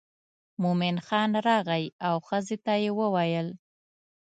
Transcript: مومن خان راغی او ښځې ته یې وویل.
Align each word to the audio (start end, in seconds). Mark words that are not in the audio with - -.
مومن 0.61 0.95
خان 1.07 1.31
راغی 1.47 1.85
او 2.07 2.15
ښځې 2.27 2.57
ته 2.65 2.73
یې 2.83 2.91
وویل. 2.99 3.47